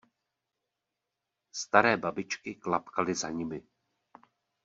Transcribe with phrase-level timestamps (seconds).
[1.51, 3.63] Staré babičky klapkaly za nimi.